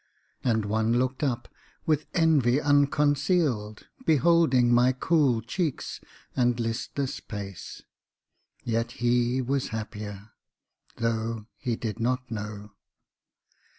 And 0.43 0.65
one 0.65 0.97
looked 0.97 1.21
up, 1.21 1.47
with 1.85 2.07
envy 2.15 2.59
unconcealed, 2.59 3.85
Beholding 4.03 4.73
my 4.73 4.93
cool 4.93 5.41
cheeks 5.43 6.01
and 6.35 6.59
listless 6.59 7.19
pace, 7.19 7.83
Yet 8.63 8.93
he 8.93 9.43
was 9.43 9.67
happier, 9.67 10.31
though 10.95 11.45
he 11.55 11.75
did 11.75 11.99
not 11.99 12.31
know. 12.31 12.71